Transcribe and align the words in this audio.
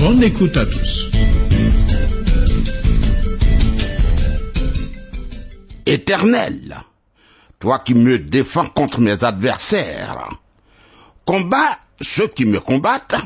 Bonne 0.00 0.22
écoute 0.22 0.56
à 0.56 0.64
tous. 0.64 1.10
Éternel, 5.84 6.80
toi 7.58 7.80
qui 7.80 7.92
me 7.92 8.18
défends 8.18 8.70
contre 8.70 9.02
mes 9.02 9.22
adversaires, 9.22 10.40
combat 11.26 11.78
ceux 12.00 12.28
qui 12.28 12.46
me 12.46 12.60
combattent 12.60 13.16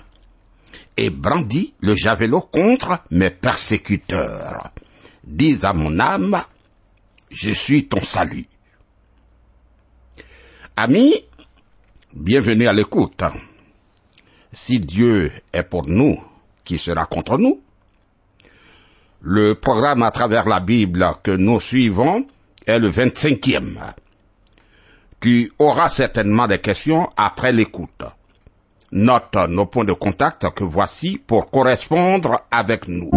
et 0.97 1.11
brandis 1.11 1.75
le 1.79 1.95
javelot 1.95 2.41
contre 2.41 3.05
mes 3.13 3.31
persécuteurs. 3.31 4.73
Dis 5.23 5.61
à 5.63 5.73
mon 5.73 6.01
âme, 6.01 6.43
je 7.31 7.51
suis 7.51 7.87
ton 7.87 8.03
salut. 8.03 8.47
Amis, 10.77 11.15
bienvenue 12.13 12.67
à 12.67 12.73
l'écoute. 12.73 13.23
Si 14.53 14.81
Dieu 14.81 15.31
est 15.53 15.63
pour 15.63 15.87
nous, 15.87 16.21
qui 16.65 16.79
sera 16.79 17.07
contre 17.07 17.39
nous 17.39 17.61
Le 19.21 19.55
programme 19.55 20.03
à 20.03 20.11
travers 20.11 20.49
la 20.49 20.61
Bible 20.61 21.07
que 21.23 21.31
nous 21.31 21.61
suivons 21.61 22.27
est 22.67 22.79
le 22.79 22.91
25e. 22.91 23.79
Tu 25.21 25.51
auras 25.59 25.89
certainement 25.89 26.47
des 26.47 26.59
questions 26.59 27.09
après 27.17 27.53
l'écoute. 27.53 28.03
Note 28.93 29.37
nos 29.49 29.67
points 29.67 29.85
de 29.85 29.93
contact 29.95 30.47
que 30.55 30.63
voici 30.65 31.19
pour 31.19 31.51
correspondre 31.51 32.43
avec 32.51 32.87
nous. 32.87 33.11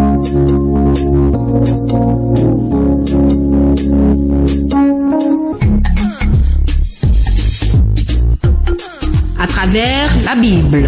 À 9.38 9.48
travers 9.48 10.09
la 10.26 10.36
Bible. 10.36 10.88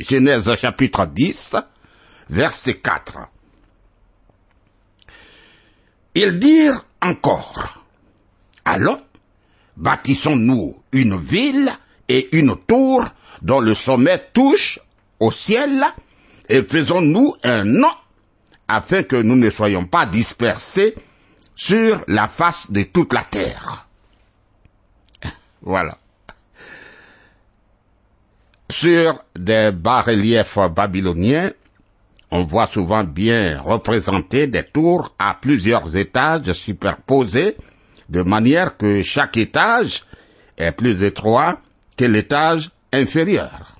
Genèse 0.00 0.54
chapitre 0.56 1.06
10, 1.06 1.56
verset 2.30 2.74
4. 2.74 3.18
Ils 6.14 6.38
dirent 6.38 6.84
encore, 7.02 7.84
allons, 8.64 9.02
bâtissons-nous 9.76 10.82
une 10.92 11.18
ville 11.18 11.70
et 12.08 12.28
une 12.36 12.56
tour 12.66 13.04
dont 13.42 13.60
le 13.60 13.74
sommet 13.74 14.22
touche 14.32 14.78
au 15.20 15.30
ciel 15.30 15.84
et 16.48 16.62
faisons-nous 16.62 17.34
un 17.42 17.64
nom 17.64 17.92
afin 18.68 19.02
que 19.02 19.16
nous 19.16 19.36
ne 19.36 19.50
soyons 19.50 19.86
pas 19.86 20.06
dispersés 20.06 20.94
sur 21.54 22.02
la 22.08 22.28
face 22.28 22.70
de 22.70 22.82
toute 22.82 23.12
la 23.12 23.22
terre. 23.22 23.86
Voilà. 25.62 25.98
Sur 28.68 29.22
des 29.38 29.70
bas-reliefs 29.72 30.58
babyloniens, 30.74 31.52
on 32.32 32.44
voit 32.44 32.66
souvent 32.66 33.04
bien 33.04 33.60
représenter 33.60 34.48
des 34.48 34.64
tours 34.64 35.14
à 35.18 35.34
plusieurs 35.40 35.96
étages 35.96 36.52
superposés, 36.52 37.56
de 38.08 38.22
manière 38.22 38.76
que 38.76 39.02
chaque 39.02 39.36
étage 39.36 40.02
est 40.58 40.72
plus 40.72 41.02
étroit 41.04 41.60
que 41.96 42.04
l'étage 42.04 42.70
inférieur. 42.92 43.76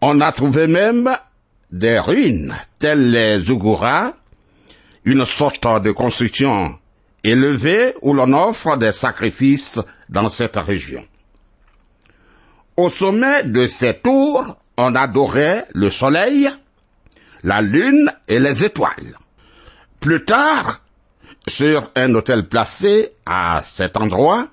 On 0.00 0.20
a 0.20 0.30
trouvé 0.30 0.68
même 0.68 1.10
des 1.72 1.98
ruines 1.98 2.54
telles 2.78 3.10
les 3.10 3.40
Zougoura, 3.40 4.14
une 5.04 5.24
sorte 5.24 5.82
de 5.82 5.90
construction 5.90 6.78
élevée 7.24 7.94
où 8.02 8.12
l'on 8.12 8.32
offre 8.32 8.76
des 8.76 8.92
sacrifices 8.92 9.80
dans 10.08 10.28
cette 10.28 10.56
région. 10.56 11.04
Au 12.76 12.88
sommet 12.88 13.44
de 13.44 13.68
ces 13.68 13.94
tours, 13.94 14.56
on 14.78 14.94
adorait 14.94 15.66
le 15.74 15.90
soleil, 15.90 16.48
la 17.42 17.60
lune 17.60 18.10
et 18.28 18.40
les 18.40 18.64
étoiles. 18.64 19.18
Plus 20.00 20.24
tard, 20.24 20.80
sur 21.46 21.90
un 21.94 22.14
autel 22.14 22.48
placé 22.48 23.10
à 23.26 23.62
cet 23.64 23.96
endroit, 23.96 24.48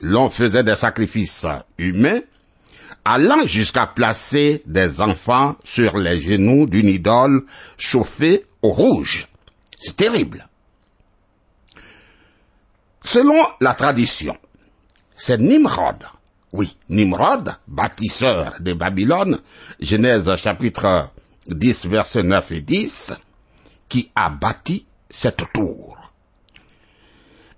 l'on 0.00 0.28
faisait 0.28 0.64
des 0.64 0.76
sacrifices 0.76 1.46
humains, 1.78 2.20
allant 3.04 3.46
jusqu'à 3.46 3.86
placer 3.86 4.62
des 4.66 5.00
enfants 5.00 5.56
sur 5.64 5.96
les 5.96 6.20
genoux 6.20 6.66
d'une 6.66 6.88
idole 6.88 7.44
chauffée 7.78 8.44
au 8.60 8.68
rouge. 8.68 9.28
C'est 9.78 9.96
terrible. 9.96 10.46
Selon 13.02 13.42
la 13.60 13.74
tradition, 13.74 14.36
c'est 15.16 15.38
Nimrod, 15.38 16.04
oui, 16.52 16.76
Nimrod, 16.88 17.54
bâtisseur 17.66 18.54
de 18.60 18.74
Babylone, 18.74 19.40
Genèse 19.80 20.34
chapitre 20.36 21.10
10 21.48 21.86
versets 21.86 22.22
9 22.22 22.52
et 22.52 22.60
10, 22.60 23.14
qui 23.88 24.10
a 24.14 24.28
bâti 24.28 24.86
cette 25.08 25.44
tour. 25.52 25.96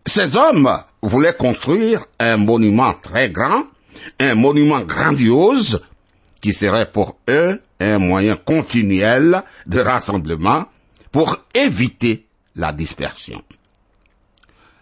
Ces 0.07 0.37
hommes 0.37 0.71
voulaient 1.03 1.35
construire 1.35 2.07
un 2.21 2.37
monument 2.37 2.95
très 2.95 3.31
grand, 3.31 3.65
un 4.21 4.35
monument 4.35 4.81
grandiose, 4.81 5.83
qui 6.41 6.53
serait 6.53 6.91
pour 6.91 7.19
eux 7.29 7.61
un 7.81 7.99
moyen 7.99 8.37
continuel 8.37 9.43
de 9.67 9.81
rassemblement 9.81 10.67
pour 11.11 11.39
éviter 11.55 12.27
la 12.55 12.73
dispersion. 12.73 13.43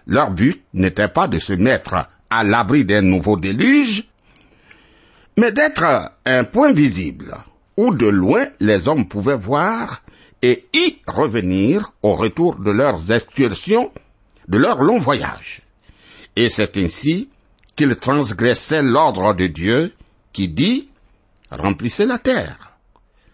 Leur 0.06 0.30
but 0.32 0.64
n'était 0.74 1.08
pas 1.08 1.28
de 1.28 1.38
se 1.38 1.52
mettre 1.52 2.08
à 2.32 2.44
l'abri 2.44 2.86
d'un 2.86 3.02
nouveau 3.02 3.36
déluge, 3.36 4.04
mais 5.36 5.52
d'être 5.52 6.12
un 6.24 6.44
point 6.44 6.72
visible 6.72 7.36
où 7.76 7.92
de 7.94 8.06
loin 8.06 8.46
les 8.58 8.88
hommes 8.88 9.06
pouvaient 9.06 9.36
voir 9.36 10.02
et 10.40 10.66
y 10.72 10.96
revenir 11.06 11.92
au 12.02 12.16
retour 12.16 12.56
de 12.56 12.70
leurs 12.70 13.12
excursions, 13.12 13.92
de 14.48 14.56
leur 14.56 14.82
long 14.82 14.98
voyage. 14.98 15.60
Et 16.34 16.48
c'est 16.48 16.78
ainsi 16.78 17.28
qu'ils 17.76 17.96
transgressaient 17.96 18.82
l'ordre 18.82 19.34
de 19.34 19.46
Dieu 19.46 19.92
qui 20.32 20.48
dit 20.48 20.88
remplissez 21.50 22.06
la 22.06 22.18
terre. 22.18 22.78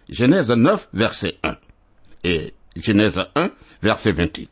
Genèse 0.08 0.50
9, 0.50 0.88
verset 0.92 1.36
1 1.44 1.56
et 2.24 2.52
Genèse 2.74 3.24
1, 3.36 3.50
verset 3.80 4.12
28. 4.12 4.50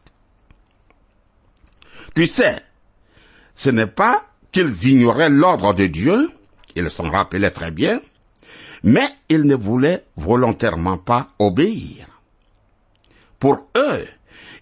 Tu 2.15 2.27
sais, 2.27 2.63
ce 3.57 3.71
n'est 3.71 3.87
pas 3.87 4.27
qu'ils 4.57 4.89
ignoraient 4.89 5.29
l'ordre 5.29 5.75
de 5.75 5.87
Dieu, 5.87 6.31
ils 6.77 6.89
s'en 6.89 7.11
rappelaient 7.11 7.51
très 7.51 7.71
bien, 7.71 8.01
mais 8.83 9.07
ils 9.29 9.43
ne 9.43 9.55
voulaient 9.55 10.07
volontairement 10.17 10.97
pas 10.97 11.29
obéir. 11.39 12.07
Pour 13.39 13.69
eux, 13.77 14.07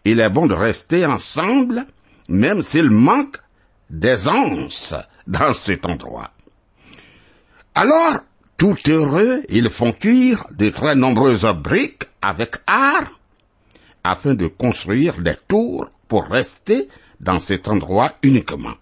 il 0.05 0.19
est 0.19 0.31
bon 0.31 0.49
de 0.49 0.55
rester 0.55 1.07
ensemble, 1.07 1.87
même 2.29 2.63
s'il 2.63 2.91
manque 2.91 3.37
d'aisance 3.89 4.97
dans 5.29 5.53
cet 5.53 5.87
endroit. 5.87 6.33
Alors, 7.77 8.19
tout 8.57 8.77
heureux, 8.89 9.45
ils 9.49 9.71
font 9.71 9.93
cuire 9.93 10.45
de 10.51 10.71
très 10.71 10.97
nombreuses 10.97 11.47
briques 11.55 12.09
avec 12.21 12.57
art, 12.67 13.21
afin 14.03 14.35
de 14.35 14.49
construire 14.49 15.23
des 15.23 15.37
tours 15.47 15.89
pour 16.09 16.25
rester 16.25 16.89
dans 17.21 17.39
cet 17.39 17.69
endroit 17.69 18.11
uniquement. 18.25 18.75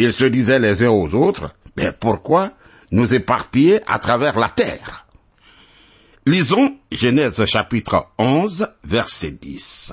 Ils 0.00 0.12
se 0.12 0.24
disaient 0.24 0.60
les 0.60 0.84
uns 0.84 0.90
aux 0.90 1.12
autres, 1.12 1.56
mais 1.76 1.90
pourquoi 1.90 2.52
nous 2.92 3.14
éparpiller 3.14 3.80
à 3.88 3.98
travers 3.98 4.38
la 4.38 4.48
terre? 4.48 5.06
Lisons 6.24 6.78
Genèse 6.92 7.44
chapitre 7.46 8.06
11, 8.16 8.68
verset 8.84 9.32
10. 9.32 9.92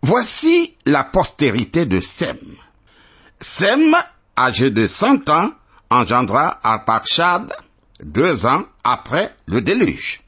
Voici 0.00 0.76
la 0.86 1.04
postérité 1.04 1.84
de 1.84 2.00
Sem. 2.00 2.38
Sem, 3.38 3.94
âgé 4.38 4.70
de 4.70 4.86
cent 4.86 5.28
ans, 5.28 5.50
engendra 5.90 6.60
Arpachshad 6.62 7.52
deux 8.02 8.46
ans 8.46 8.64
après 8.82 9.34
le 9.44 9.60
déluge. 9.60 10.22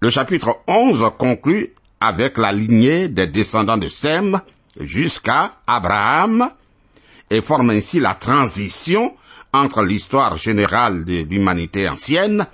Le 0.00 0.10
chapitre 0.10 0.58
11 0.66 1.12
conclut 1.16 1.74
avec 2.00 2.38
la 2.38 2.50
lignée 2.50 3.08
des 3.08 3.28
descendants 3.28 3.78
de 3.78 3.88
Sem 3.88 4.40
jusqu'à 4.78 5.56
Abraham 5.66 6.50
et 7.30 7.42
forme 7.42 7.70
ainsi 7.70 8.00
la 8.00 8.14
transition 8.14 9.14
entre 9.52 9.82
l'histoire 9.82 10.36
générale 10.36 11.04
de 11.04 11.24
l'humanité 11.24 11.88
ancienne 11.88 12.46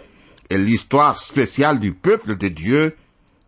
et 0.50 0.58
l'histoire 0.58 1.18
spéciale 1.18 1.80
du 1.80 1.92
peuple 1.92 2.36
de 2.36 2.48
Dieu 2.48 2.96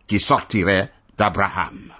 qui 0.07 0.19
sortirait 0.19 0.91
d'Abraham. 1.17 1.93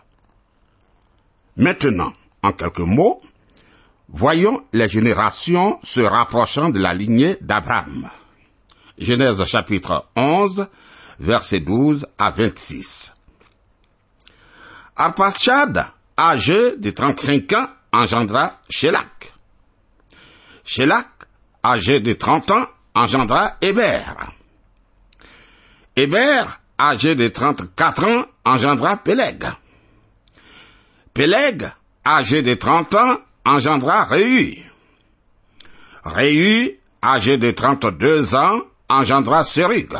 Maintenant, 1.57 2.13
en 2.43 2.51
quelques 2.51 2.79
mots, 2.79 3.21
voyons 4.09 4.63
les 4.73 4.89
générations 4.89 5.79
se 5.83 6.01
rapprochant 6.01 6.69
de 6.69 6.79
la 6.79 6.93
lignée 6.93 7.37
d'Abraham. 7.41 8.09
Genèse 8.97 9.43
chapitre 9.45 10.07
11, 10.15 10.67
versets 11.19 11.59
12 11.59 12.07
à 12.17 12.31
26. 12.31 13.13
Arpachad, 14.95 15.91
âgé 16.17 16.77
de 16.77 16.89
35 16.91 17.53
ans, 17.53 17.67
engendra 17.93 18.59
Shélak. 18.69 19.33
Shélak, 20.65 21.07
âgé 21.63 21.99
de 21.99 22.13
30 22.13 22.51
ans, 22.51 22.65
engendra 22.93 23.57
Héber. 23.61 24.03
Héber, 25.95 26.59
âgé 26.79 27.15
de 27.15 27.27
34 27.27 28.03
ans, 28.03 28.25
engendra 28.45 28.97
Péleg. 28.97 29.45
Péleg, 31.13 31.71
âgé 32.05 32.41
de 32.41 32.53
30 32.53 32.95
ans, 32.95 33.17
engendra 33.45 34.05
Réu. 34.05 34.63
Réu, 36.03 36.77
âgé 37.03 37.37
de 37.37 37.51
32 37.51 38.35
ans, 38.35 38.61
engendra 38.89 39.43
Serug. 39.43 39.97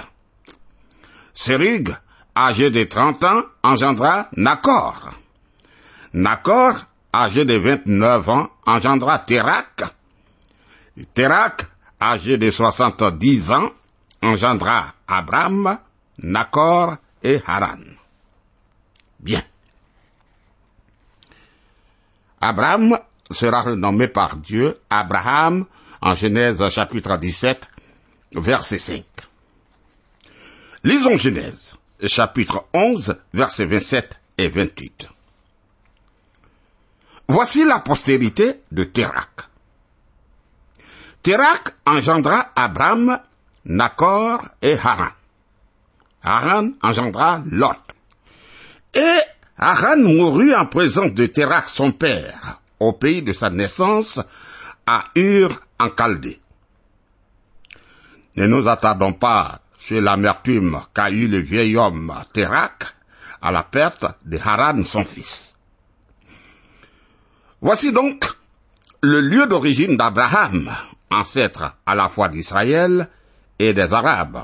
Serug, 1.34 1.90
âgé 2.36 2.70
de 2.70 2.84
30 2.84 3.24
ans, 3.24 3.44
engendra 3.64 4.30
Nacor. 4.36 5.10
Nacor, 6.18 6.74
âgé 7.14 7.46
de 7.46 7.54
29 7.54 8.30
ans, 8.30 8.50
engendra 8.66 9.20
Terak. 9.20 9.84
Terak, 11.14 11.70
âgé 12.02 12.40
de 12.40 12.50
70 12.50 13.52
ans, 13.52 13.70
engendra 14.24 14.96
Abraham, 15.08 15.78
Nacor 16.18 16.96
et 17.22 17.40
Haran. 17.46 17.84
Bien. 19.20 19.44
Abraham 22.42 22.98
sera 23.30 23.62
renommé 23.62 24.08
par 24.08 24.38
Dieu 24.38 24.76
Abraham 24.90 25.66
en 26.02 26.16
Genèse 26.16 26.68
chapitre 26.70 27.18
17, 27.18 27.68
verset 28.34 28.80
5. 28.80 29.06
Lisons 30.84 31.18
Genèse 31.18 31.76
chapitre 32.08 32.66
11, 32.74 33.18
versets 33.34 33.66
27 33.66 34.20
et 34.40 34.48
28. 34.50 35.10
Voici 37.28 37.66
la 37.66 37.80
postérité 37.80 38.62
de 38.72 38.86
Terak. 38.86 39.50
Terak 41.22 41.76
engendra 41.86 42.52
Abraham, 42.56 43.20
Nacor 43.66 44.48
et 44.62 44.78
Haran. 44.82 45.12
Haran 46.24 46.72
engendra 46.82 47.44
Lot. 47.52 47.82
Et 48.94 49.20
Haran 49.58 49.98
mourut 49.98 50.56
en 50.56 50.68
présence 50.68 51.12
de 51.12 51.26
Terak 51.26 51.68
son 51.68 51.92
père, 51.92 52.62
au 52.80 52.94
pays 52.94 53.24
de 53.24 53.34
sa 53.34 53.50
naissance, 53.50 54.22
à 54.86 55.04
Ur 55.16 55.62
en 55.80 55.90
Chaldée. 55.90 56.40
Ne 58.38 58.48
nous 58.48 58.70
attardons 58.70 59.14
pas 59.14 59.60
sur 59.78 60.00
l'amertume 60.00 60.80
qu'a 60.94 61.10
eu 61.10 61.28
le 61.28 61.40
vieil 61.40 61.76
homme 61.76 62.14
Terak 62.32 62.86
à 63.42 63.52
la 63.52 63.64
perte 63.64 64.06
de 64.24 64.38
Haran 64.38 64.86
son 64.86 65.04
fils. 65.04 65.57
Voici 67.62 67.92
donc 67.92 68.24
le 69.02 69.20
lieu 69.20 69.48
d'origine 69.48 69.98
d'Abraham, 69.98 70.72
ancêtre 71.10 71.76
à 71.88 71.96
la 71.96 72.08
fois 72.08 72.30
d'Israël 72.30 73.10
et 73.58 73.74
des 73.74 73.94
Arabes. 73.94 74.44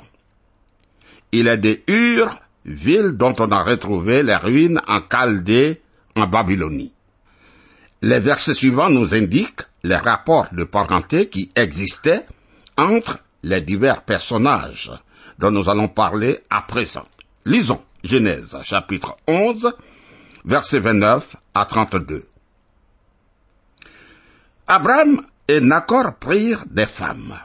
Il 1.31 1.47
est 1.47 1.59
de 1.59 1.79
Ur, 1.87 2.35
ville 2.65 3.11
dont 3.11 3.35
on 3.39 3.51
a 3.51 3.63
retrouvé 3.63 4.23
les 4.23 4.35
ruines 4.35 4.81
en 4.87 4.99
Chaldée, 5.11 5.81
en 6.15 6.25
Babylonie. 6.25 6.93
Les 8.01 8.19
versets 8.19 8.55
suivants 8.55 8.89
nous 8.89 9.13
indiquent 9.13 9.61
les 9.83 9.95
rapports 9.95 10.47
de 10.51 10.63
parenté 10.63 11.29
qui 11.29 11.51
existaient 11.55 12.25
entre 12.77 13.19
les 13.43 13.61
divers 13.61 14.01
personnages 14.01 14.91
dont 15.37 15.51
nous 15.51 15.69
allons 15.69 15.87
parler 15.87 16.39
à 16.49 16.61
présent. 16.61 17.05
Lisons 17.45 17.81
Genèse 18.03 18.57
chapitre 18.63 19.15
11, 19.27 19.71
versets 20.45 20.79
29 20.79 21.35
à 21.53 21.65
32. 21.65 22.25
Abraham 24.67 25.25
et 25.47 25.59
Nacor 25.59 26.15
prirent 26.15 26.65
des 26.69 26.85
femmes. 26.85 27.37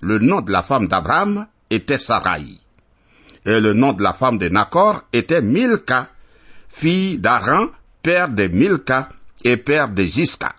Le 0.00 0.18
nom 0.18 0.40
de 0.42 0.52
la 0.52 0.62
femme 0.62 0.86
d'Abraham 0.86 1.46
était 1.70 1.98
Sarai. 1.98 2.58
Et 3.44 3.60
le 3.60 3.72
nom 3.72 3.92
de 3.92 4.02
la 4.02 4.12
femme 4.12 4.38
de 4.38 4.48
Nacor 4.48 5.04
était 5.12 5.42
Milka, 5.42 6.08
fille 6.68 7.18
d'Aran, 7.18 7.68
père 8.02 8.28
de 8.28 8.46
Milka 8.46 9.08
et 9.42 9.56
père 9.56 9.88
de 9.88 10.02
Jiska. 10.04 10.54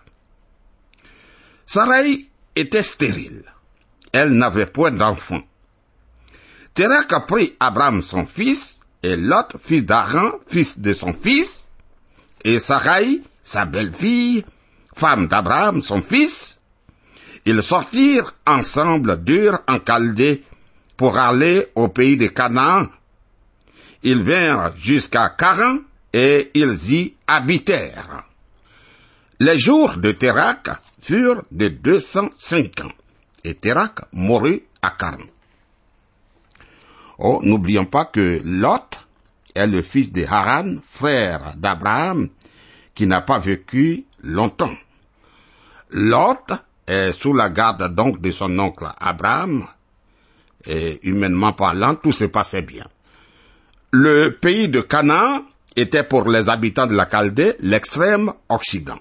Sarai 1.66 2.28
était 2.54 2.82
stérile. 2.82 3.44
Elle 4.12 4.32
n'avait 4.32 4.66
point 4.66 4.90
d'enfant. 4.90 5.42
Terak 6.74 7.12
a 7.12 7.20
pris 7.20 7.56
Abraham 7.60 8.02
son 8.02 8.26
fils, 8.26 8.80
et 9.02 9.16
Lot, 9.16 9.56
fils 9.62 9.84
d'Aran, 9.84 10.32
fils 10.46 10.78
de 10.78 10.92
son 10.92 11.12
fils, 11.12 11.68
et 12.44 12.58
Sarai, 12.58 13.22
sa 13.42 13.64
belle-fille, 13.64 14.44
femme 14.98 15.28
d'Abraham, 15.28 15.80
son 15.80 16.02
fils. 16.02 16.58
Ils 17.46 17.62
sortirent 17.62 18.34
ensemble 18.46 19.22
d'Ur 19.22 19.60
en 19.68 19.78
Chaldée 19.86 20.42
pour 20.96 21.16
aller 21.16 21.68
au 21.76 21.88
pays 21.88 22.16
de 22.16 22.26
Canaan. 22.26 22.86
Ils 24.02 24.22
vinrent 24.22 24.76
jusqu'à 24.76 25.30
Caran, 25.30 25.78
et 26.12 26.50
ils 26.54 26.92
y 26.92 27.14
habitèrent. 27.26 28.24
Les 29.40 29.58
jours 29.58 29.96
de 29.98 30.12
Térac 30.12 30.68
furent 31.00 31.42
de 31.52 31.68
205 31.68 32.80
ans, 32.80 32.92
et 33.44 33.54
Térac 33.54 34.00
mourut 34.12 34.62
à 34.82 34.90
Carn. 34.90 35.22
Oh, 37.18 37.40
n'oublions 37.42 37.86
pas 37.86 38.06
que 38.06 38.40
Lot 38.44 38.98
est 39.54 39.66
le 39.66 39.82
fils 39.82 40.12
de 40.12 40.24
Haran, 40.24 40.76
frère 40.88 41.54
d'Abraham, 41.56 42.28
qui 42.94 43.06
n'a 43.06 43.20
pas 43.20 43.38
vécu 43.38 44.04
longtemps. 44.22 44.74
Lot 45.90 46.52
est 46.86 47.12
sous 47.12 47.32
la 47.32 47.48
garde 47.48 47.94
donc 47.94 48.20
de 48.20 48.30
son 48.30 48.58
oncle 48.58 48.86
Abraham, 48.98 49.66
et 50.66 51.00
humainement 51.06 51.52
parlant, 51.52 51.94
tout 51.94 52.12
se 52.12 52.24
passait 52.24 52.62
bien. 52.62 52.86
Le 53.90 54.30
pays 54.30 54.68
de 54.68 54.80
Canaan 54.80 55.44
était 55.76 56.02
pour 56.02 56.28
les 56.28 56.48
habitants 56.48 56.86
de 56.86 56.94
la 56.94 57.08
Chaldée 57.08 57.54
l'extrême 57.60 58.32
occident. 58.48 58.98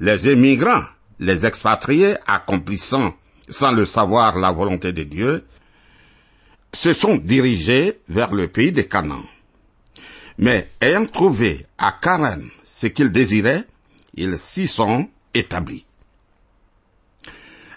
Les 0.00 0.28
émigrants, 0.28 0.84
les 1.20 1.46
expatriés 1.46 2.16
accomplissant 2.26 3.14
sans 3.48 3.70
le 3.70 3.84
savoir 3.84 4.38
la 4.38 4.50
volonté 4.50 4.92
de 4.92 5.04
Dieu, 5.04 5.44
se 6.72 6.92
sont 6.92 7.16
dirigés 7.16 8.00
vers 8.08 8.32
le 8.34 8.48
pays 8.48 8.72
de 8.72 8.82
Canaan. 8.82 9.22
Mais 10.38 10.68
ayant 10.80 11.06
trouvé 11.06 11.64
à 11.78 11.92
Karen 11.92 12.48
ce 12.64 12.88
qu'ils 12.88 13.12
désiraient, 13.12 13.64
ils 14.14 14.38
s'y 14.38 14.66
sont 14.66 15.08
établis. 15.38 15.84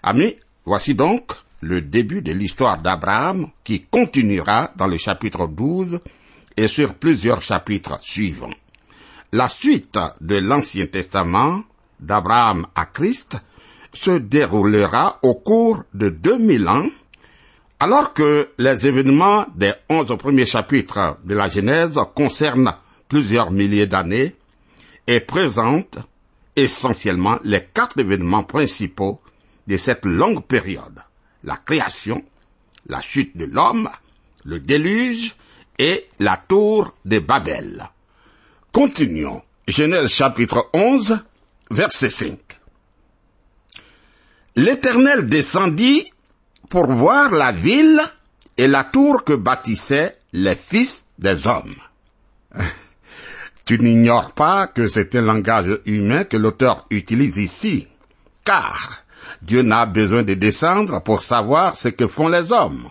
Amis, 0.03 0.35
voici 0.65 0.95
donc 0.95 1.31
le 1.61 1.81
début 1.81 2.21
de 2.21 2.31
l'histoire 2.31 2.77
d'Abraham 2.77 3.49
qui 3.63 3.83
continuera 3.83 4.71
dans 4.75 4.87
le 4.87 4.97
chapitre 4.97 5.47
12 5.47 5.99
et 6.55 6.67
sur 6.67 6.95
plusieurs 6.95 7.41
chapitres 7.41 7.99
suivants. 8.01 8.53
La 9.31 9.49
suite 9.49 9.99
de 10.21 10.37
l'Ancien 10.37 10.87
Testament 10.87 11.63
d'Abraham 11.99 12.65
à 12.75 12.85
Christ 12.85 13.37
se 13.93 14.11
déroulera 14.11 15.19
au 15.21 15.35
cours 15.35 15.83
de 15.93 16.09
2000 16.09 16.67
ans 16.67 16.87
alors 17.79 18.13
que 18.13 18.49
les 18.57 18.87
événements 18.87 19.45
des 19.55 19.71
onze 19.89 20.15
premiers 20.17 20.45
chapitres 20.45 21.17
de 21.23 21.35
la 21.35 21.47
Genèse 21.47 21.97
concernent 22.15 22.75
plusieurs 23.07 23.51
milliers 23.51 23.87
d'années 23.87 24.35
et 25.07 25.21
présentent 25.21 25.99
essentiellement 26.63 27.39
les 27.43 27.65
quatre 27.65 27.99
événements 27.99 28.43
principaux 28.43 29.21
de 29.67 29.77
cette 29.77 30.05
longue 30.05 30.43
période. 30.43 30.99
La 31.43 31.57
création, 31.57 32.23
la 32.87 33.01
chute 33.01 33.37
de 33.37 33.45
l'homme, 33.45 33.89
le 34.43 34.59
déluge 34.59 35.35
et 35.77 36.07
la 36.19 36.37
tour 36.37 36.93
de 37.05 37.19
Babel. 37.19 37.89
Continuons. 38.71 39.41
Genèse 39.67 40.11
chapitre 40.11 40.69
11, 40.73 41.19
verset 41.69 42.09
5. 42.09 42.39
L'Éternel 44.55 45.29
descendit 45.29 46.11
pour 46.69 46.87
voir 46.87 47.31
la 47.31 47.51
ville 47.51 48.01
et 48.57 48.67
la 48.67 48.83
tour 48.83 49.23
que 49.23 49.33
bâtissaient 49.33 50.17
les 50.33 50.55
fils 50.55 51.05
des 51.17 51.47
hommes. 51.47 51.75
Tu 53.69 53.77
n'ignores 53.77 54.31
pas 54.31 54.65
que 54.65 54.87
c'est 54.87 55.13
un 55.13 55.21
langage 55.21 55.79
humain 55.85 56.23
que 56.23 56.37
l'auteur 56.37 56.87
utilise 56.89 57.37
ici, 57.37 57.87
car 58.43 59.03
Dieu 59.43 59.61
n'a 59.61 59.85
besoin 59.85 60.23
de 60.23 60.33
descendre 60.33 61.03
pour 61.03 61.21
savoir 61.21 61.75
ce 61.75 61.89
que 61.89 62.07
font 62.07 62.29
les 62.29 62.51
hommes. 62.51 62.89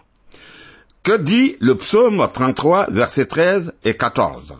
Que 1.02 1.16
dit 1.16 1.56
le 1.58 1.75
psaume 1.75 2.25
33, 2.32 2.92
versets 2.92 3.26
13 3.26 3.73
et 3.82 3.97
14 3.97 4.54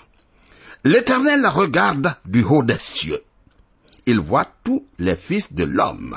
L'Éternel 0.83 1.47
regarde 1.47 2.13
du 2.25 2.43
haut 2.43 2.65
des 2.65 2.81
cieux. 2.81 3.23
Il 4.07 4.19
voit 4.19 4.47
tous 4.65 4.85
les 4.99 5.15
fils 5.15 5.53
de 5.53 5.63
l'homme. 5.63 6.17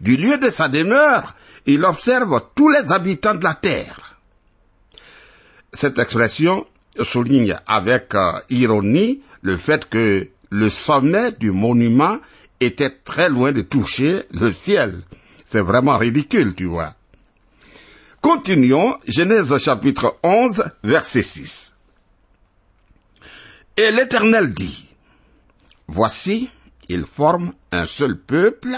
Du 0.00 0.16
lieu 0.16 0.38
de 0.38 0.48
sa 0.48 0.66
demeure, 0.66 1.36
il 1.66 1.84
observe 1.84 2.42
tous 2.56 2.68
les 2.68 2.90
habitants 2.90 3.36
de 3.36 3.44
la 3.44 3.54
terre. 3.54 4.18
Cette 5.72 6.00
expression 6.00 6.66
souligne 7.02 7.56
avec 7.66 8.14
euh, 8.14 8.32
ironie 8.50 9.20
le 9.42 9.56
fait 9.56 9.88
que 9.88 10.28
le 10.50 10.70
sommet 10.70 11.32
du 11.32 11.50
monument 11.50 12.18
était 12.60 12.90
très 12.90 13.28
loin 13.28 13.52
de 13.52 13.62
toucher 13.62 14.22
le 14.32 14.52
ciel. 14.52 15.02
C'est 15.44 15.60
vraiment 15.60 15.96
ridicule, 15.98 16.54
tu 16.54 16.66
vois. 16.66 16.94
Continuons, 18.20 18.96
Genèse 19.06 19.58
chapitre 19.58 20.16
11, 20.22 20.64
verset 20.82 21.22
6. 21.22 21.72
Et 23.76 23.90
l'Éternel 23.90 24.54
dit, 24.54 24.88
Voici, 25.88 26.48
ils 26.88 27.04
forment 27.04 27.52
un 27.72 27.86
seul 27.86 28.16
peuple 28.16 28.76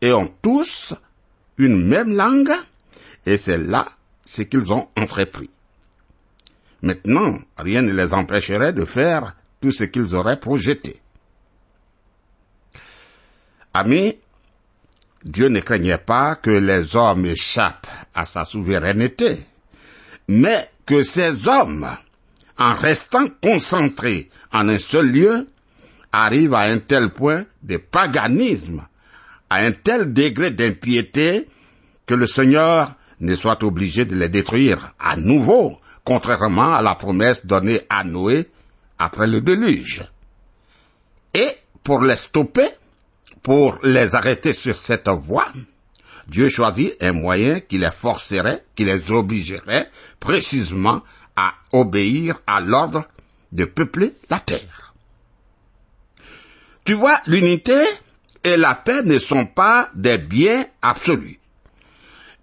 et 0.00 0.12
ont 0.12 0.32
tous 0.42 0.94
une 1.58 1.86
même 1.86 2.14
langue, 2.14 2.52
et 3.26 3.36
c'est 3.36 3.58
là 3.58 3.86
ce 4.24 4.42
qu'ils 4.42 4.72
ont 4.72 4.88
entrepris. 4.96 5.50
Maintenant, 6.82 7.38
rien 7.58 7.82
ne 7.82 7.92
les 7.92 8.14
empêcherait 8.14 8.72
de 8.72 8.84
faire 8.84 9.36
tout 9.60 9.72
ce 9.72 9.84
qu'ils 9.84 10.14
auraient 10.14 10.40
projeté. 10.40 11.00
Amis, 13.74 14.18
Dieu 15.24 15.48
ne 15.48 15.60
craignait 15.60 15.98
pas 15.98 16.36
que 16.36 16.50
les 16.50 16.96
hommes 16.96 17.26
échappent 17.26 17.86
à 18.14 18.24
sa 18.24 18.44
souveraineté, 18.44 19.38
mais 20.28 20.70
que 20.86 21.02
ces 21.02 21.46
hommes, 21.46 21.88
en 22.58 22.74
restant 22.74 23.28
concentrés 23.42 24.30
en 24.52 24.68
un 24.68 24.78
seul 24.78 25.10
lieu, 25.12 25.48
arrivent 26.12 26.54
à 26.54 26.62
un 26.62 26.78
tel 26.78 27.10
point 27.10 27.44
de 27.62 27.76
paganisme 27.76 28.82
à 29.50 29.56
un 29.56 29.72
tel 29.72 30.12
degré 30.12 30.52
d'impiété 30.52 31.48
que 32.06 32.14
le 32.14 32.26
Seigneur 32.26 32.94
ne 33.18 33.34
soit 33.34 33.62
obligé 33.64 34.04
de 34.04 34.14
les 34.14 34.28
détruire 34.28 34.94
à 34.98 35.16
nouveau, 35.16 35.79
contrairement 36.10 36.74
à 36.74 36.82
la 36.82 36.96
promesse 36.96 37.46
donnée 37.46 37.82
à 37.88 38.02
Noé 38.02 38.48
après 38.98 39.28
le 39.28 39.40
déluge. 39.40 40.04
Et 41.34 41.46
pour 41.84 42.02
les 42.02 42.16
stopper, 42.16 42.68
pour 43.44 43.78
les 43.84 44.16
arrêter 44.16 44.52
sur 44.52 44.74
cette 44.82 45.08
voie, 45.08 45.46
Dieu 46.26 46.48
choisit 46.48 47.00
un 47.00 47.12
moyen 47.12 47.60
qui 47.60 47.78
les 47.78 47.92
forcerait, 47.92 48.64
qui 48.74 48.84
les 48.84 49.12
obligerait 49.12 49.88
précisément 50.18 51.00
à 51.36 51.54
obéir 51.70 52.40
à 52.44 52.60
l'ordre 52.60 53.04
de 53.52 53.64
peupler 53.64 54.12
la 54.30 54.40
terre. 54.40 54.94
Tu 56.84 56.94
vois, 56.94 57.20
l'unité 57.28 57.84
et 58.42 58.56
la 58.56 58.74
paix 58.74 59.04
ne 59.04 59.20
sont 59.20 59.46
pas 59.46 59.90
des 59.94 60.18
biens 60.18 60.66
absolus. 60.82 61.39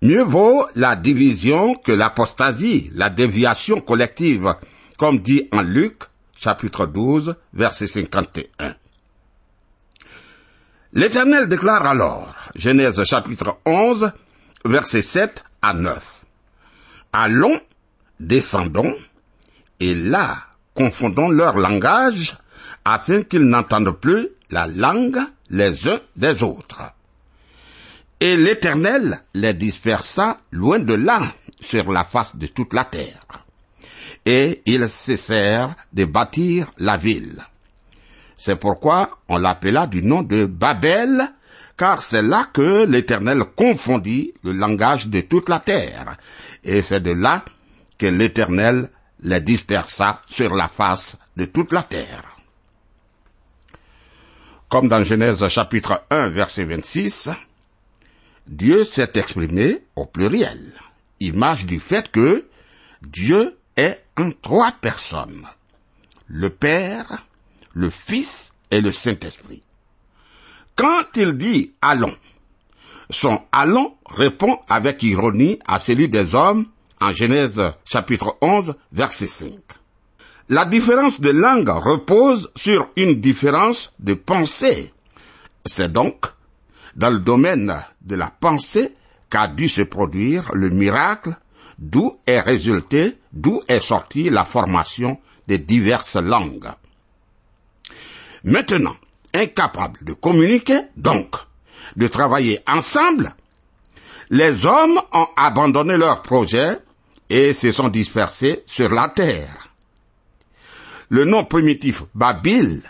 Mieux 0.02 0.24
vaut 0.24 0.68
la 0.76 0.96
division 0.96 1.74
que 1.74 1.92
l'apostasie, 1.92 2.92
la 2.94 3.10
déviation 3.10 3.82
collective, 3.82 4.54
comme 4.98 5.20
dit 5.20 5.50
en 5.52 5.62
Luc, 5.62 6.04
chapitre 6.38 6.86
12, 6.86 7.36
verset 7.54 7.88
51. 7.88 8.76
L'Éternel 10.94 11.50
déclare 11.50 11.86
alors, 11.86 12.34
Genèse 12.56 13.04
chapitre 13.06 13.58
11, 13.66 14.12
verset 14.66 15.02
7 15.02 15.44
à 15.64 15.74
9. 15.74 16.26
Allons, 17.14 17.60
descendons, 18.20 18.96
et 19.80 19.96
là, 19.96 20.38
confondons 20.76 21.30
leur 21.30 21.58
langage, 21.58 22.38
afin 22.86 23.24
qu'ils 23.24 23.46
n'entendent 23.46 24.00
plus 24.00 24.30
la 24.52 24.68
langue 24.68 25.20
les 25.50 25.88
uns 25.88 26.00
des 26.16 26.44
autres. 26.44 26.82
Et 28.20 28.36
l'Éternel 28.36 29.20
les 29.36 29.54
dispersa 29.54 30.40
loin 30.52 30.80
de 30.80 30.96
là, 30.96 31.22
sur 31.62 31.92
la 31.92 32.04
face 32.04 32.36
de 32.36 32.48
toute 32.48 32.74
la 32.74 32.86
terre. 32.86 33.22
Et 34.26 34.62
ils 34.66 34.90
cessèrent 34.90 35.76
de 35.94 36.06
bâtir 36.06 36.72
la 36.78 36.98
ville. 36.98 37.38
C'est 38.36 38.60
pourquoi 38.60 39.20
on 39.28 39.38
l'appela 39.38 39.88
du 39.88 40.02
nom 40.02 40.24
de 40.24 40.46
Babel, 40.46 41.22
car 41.78 42.02
c'est 42.02 42.24
là 42.24 42.48
que 42.52 42.86
l'Éternel 42.86 43.44
confondit 43.56 44.34
le 44.44 44.52
langage 44.52 45.08
de 45.08 45.22
toute 45.22 45.50
la 45.50 45.60
terre. 45.60 46.18
Et 46.64 46.82
c'est 46.82 47.02
de 47.02 47.12
là 47.12 47.46
que 47.98 48.08
l'Éternel 48.08 48.90
les 49.22 49.42
dispersa 49.42 50.22
sur 50.28 50.56
la 50.56 50.68
face 50.68 51.18
de 51.36 51.46
toute 51.46 51.72
la 51.72 51.84
terre 51.84 52.38
comme 54.70 54.90
dans 54.90 55.04
Genèse 55.04 55.48
chapitre 55.48 56.04
1 56.10 56.30
verset 56.30 56.66
26, 56.66 57.30
Dieu 58.48 58.86
s'est 58.86 59.12
exprimé 59.16 59.84
au 59.96 60.06
pluriel, 60.06 60.74
image 61.20 61.66
du 61.66 61.80
fait 61.80 62.10
que 62.10 62.46
Dieu 63.02 63.58
est 63.76 64.02
en 64.18 64.32
trois 64.32 64.72
personnes, 64.72 65.46
le 66.28 66.50
Père, 66.50 67.26
le 67.74 67.90
Fils 67.90 68.54
et 68.72 68.80
le 68.80 68.92
Saint-Esprit. 68.92 69.64
Quand 70.76 71.06
il 71.16 71.34
dit 71.34 71.74
allons, 71.82 72.16
son 73.10 73.42
allons 73.52 73.96
répond 74.10 74.60
avec 74.70 75.04
ironie 75.04 75.60
à 75.68 75.80
celui 75.80 76.08
des 76.08 76.34
hommes 76.34 76.68
en 77.02 77.12
Genèse 77.12 77.62
chapitre 77.84 78.38
11 78.42 78.76
verset 78.92 79.28
5. 79.28 79.54
La 80.50 80.64
différence 80.64 81.20
de 81.20 81.30
langue 81.30 81.68
repose 81.68 82.50
sur 82.56 82.88
une 82.96 83.20
différence 83.20 83.92
de 84.00 84.14
pensée. 84.14 84.94
C'est 85.66 85.92
donc 85.92 86.28
dans 86.98 87.12
le 87.12 87.20
domaine 87.20 87.74
de 88.02 88.16
la 88.16 88.32
pensée 88.32 88.94
qu'a 89.30 89.48
dû 89.48 89.70
se 89.70 89.84
produire 89.84 90.52
le 90.54 90.70
miracle, 90.70 91.36
d'où 91.78 92.20
est 92.26 92.42
résulté, 92.42 93.18
d'où 93.32 93.62
est 93.68 93.80
sortie 93.80 94.30
la 94.30 94.44
formation 94.44 95.20
des 95.48 95.60
diverses 95.60 96.16
langues. 96.16 96.72
Maintenant, 98.44 98.96
incapables 99.34 100.04
de 100.04 100.14
communiquer, 100.14 100.80
donc, 100.96 101.36
de 101.96 102.08
travailler 102.08 102.60
ensemble, 102.68 103.34
les 104.30 104.66
hommes 104.66 105.00
ont 105.14 105.28
abandonné 105.38 105.98
leur 105.98 106.22
projet 106.22 106.80
et 107.30 107.54
se 107.54 107.72
sont 107.72 107.90
dispersés 107.90 108.64
sur 108.66 108.90
la 108.90 109.10
terre. 109.10 109.74
Le 111.10 111.26
nom 111.26 111.46
primitif 111.46 112.04
Babil, 112.14 112.82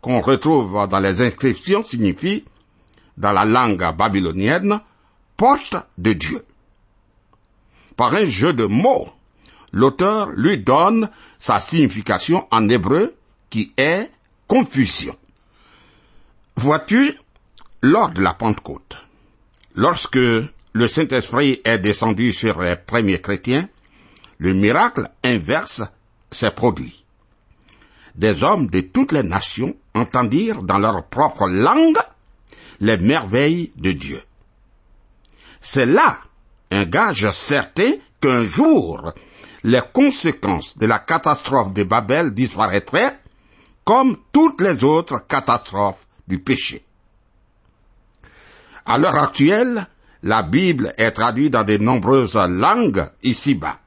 qu'on 0.00 0.20
retrouve 0.20 0.86
dans 0.88 0.98
les 0.98 1.22
inscriptions, 1.22 1.82
signifie, 1.82 2.44
dans 3.16 3.32
la 3.32 3.44
langue 3.44 3.84
babylonienne, 3.96 4.80
porte 5.36 5.76
de 5.98 6.12
Dieu. 6.12 6.44
Par 7.96 8.14
un 8.14 8.24
jeu 8.24 8.52
de 8.52 8.64
mots, 8.64 9.10
l'auteur 9.72 10.30
lui 10.30 10.58
donne 10.58 11.10
sa 11.38 11.60
signification 11.60 12.46
en 12.50 12.68
hébreu 12.68 13.14
qui 13.50 13.72
est 13.76 14.10
confusion. 14.46 15.16
Vois-tu, 16.56 17.18
lors 17.82 18.10
de 18.10 18.22
la 18.22 18.34
Pentecôte, 18.34 19.04
lorsque 19.74 20.16
le 20.16 20.86
Saint-Esprit 20.86 21.60
est 21.64 21.78
descendu 21.78 22.32
sur 22.32 22.60
les 22.60 22.76
premiers 22.76 23.20
chrétiens, 23.20 23.68
le 24.38 24.54
miracle 24.54 25.08
inverse 25.24 25.82
s'est 26.30 26.50
produit. 26.50 27.04
Des 28.14 28.42
hommes 28.42 28.68
de 28.68 28.80
toutes 28.80 29.12
les 29.12 29.22
nations 29.22 29.74
entendirent 29.94 30.62
dans 30.62 30.78
leur 30.78 31.06
propre 31.06 31.48
langue 31.48 31.98
les 32.82 32.98
merveilles 32.98 33.72
de 33.76 33.92
Dieu. 33.92 34.20
C'est 35.60 35.86
là 35.86 36.18
un 36.72 36.84
gage 36.84 37.30
certain 37.30 37.92
qu'un 38.20 38.44
jour 38.44 39.12
les 39.64 39.80
conséquences 39.92 40.76
de 40.76 40.86
la 40.86 40.98
catastrophe 40.98 41.72
de 41.72 41.84
Babel 41.84 42.34
disparaîtraient 42.34 43.20
comme 43.84 44.16
toutes 44.32 44.60
les 44.60 44.82
autres 44.82 45.24
catastrophes 45.28 46.04
du 46.26 46.40
péché. 46.40 46.84
À 48.84 48.98
l'heure 48.98 49.16
actuelle, 49.16 49.86
la 50.24 50.42
Bible 50.42 50.92
est 50.98 51.12
traduite 51.12 51.52
dans 51.52 51.64
de 51.64 51.76
nombreuses 51.76 52.34
langues 52.34 53.08
ici-bas. 53.22 53.78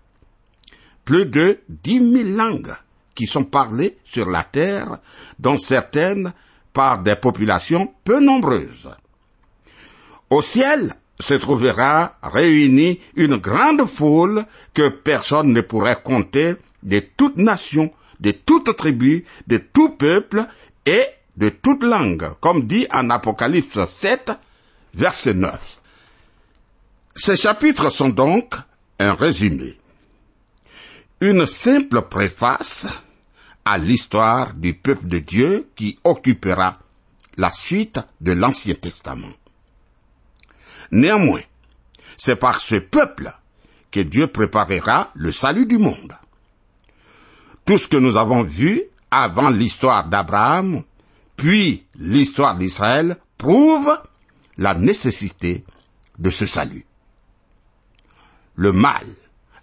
Plus 1.03 1.25
de 1.25 1.59
dix 1.67 1.99
mille 1.99 2.35
langues 2.35 2.73
qui 3.13 3.27
sont 3.27 3.43
parlées 3.43 3.97
sur 4.05 4.29
la 4.29 4.43
terre, 4.43 4.99
dont 5.37 5.57
certaines 5.57 6.33
par 6.75 6.99
des 6.99 7.15
populations 7.15 7.91
peu 8.03 8.19
nombreuses. 8.19 8.89
Au 10.29 10.41
ciel 10.41 10.93
se 11.19 11.33
trouvera 11.35 12.17
réunie 12.21 12.99
une 13.15 13.37
grande 13.37 13.85
foule 13.85 14.43
que 14.73 14.89
personne 14.89 15.53
ne 15.53 15.61
pourrait 15.61 16.01
compter 16.03 16.55
de 16.83 16.99
toute 16.99 17.37
nation, 17.37 17.93
de 18.19 18.31
toute 18.31 18.75
tribu, 18.75 19.23
de 19.47 19.57
tout 19.57 19.91
peuple 19.91 20.45
et 20.85 21.05
de 21.37 21.47
toute 21.47 21.83
langue, 21.83 22.29
comme 22.41 22.67
dit 22.67 22.87
en 22.91 23.09
Apocalypse 23.09 23.79
7, 23.89 24.31
verset 24.93 25.33
9. 25.33 25.79
Ces 27.15 27.37
chapitres 27.37 27.89
sont 27.89 28.09
donc 28.09 28.53
un 28.99 29.13
résumé, 29.13 29.77
une 31.21 31.45
simple 31.45 32.01
préface 32.01 32.87
à 33.65 33.77
l'histoire 33.77 34.53
du 34.53 34.73
peuple 34.73 35.07
de 35.07 35.19
Dieu 35.19 35.69
qui 35.75 35.99
occupera 36.03 36.77
la 37.37 37.51
suite 37.51 37.99
de 38.21 38.31
l'Ancien 38.31 38.75
Testament. 38.75 39.33
Néanmoins, 40.91 41.41
c'est 42.17 42.35
par 42.35 42.61
ce 42.61 42.75
peuple 42.75 43.33
que 43.91 43.99
Dieu 43.99 44.27
préparera 44.27 45.11
le 45.15 45.31
salut 45.31 45.65
du 45.65 45.77
monde. 45.77 46.15
Tout 47.65 47.77
ce 47.77 47.87
que 47.87 47.97
nous 47.97 48.15
avons 48.15 48.43
vu 48.43 48.83
avant 49.09 49.49
l'histoire 49.49 50.07
d'Abraham, 50.07 50.83
puis 51.35 51.85
l'histoire 51.95 52.55
d'Israël, 52.55 53.17
prouve 53.37 53.91
la 54.57 54.75
nécessité 54.75 55.65
de 56.19 56.29
ce 56.29 56.45
salut 56.45 56.85
le 58.55 58.71
mal, 58.71 59.05